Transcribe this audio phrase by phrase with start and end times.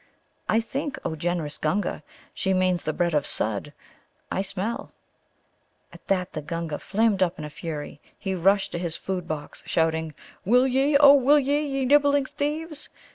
[0.49, 2.01] I think, O generous Gunga,
[2.33, 3.71] she means the bread of Sudd,
[4.31, 4.91] I smell."
[5.93, 7.99] At that the Gunga flamed up in a fury.
[8.17, 12.89] He rushed to his food box, shouting, "Will ye, oh, will ye, ye nibbling thieves!"